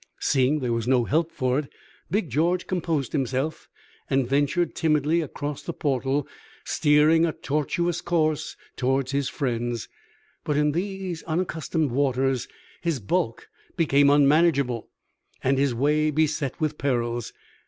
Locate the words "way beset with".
15.75-16.79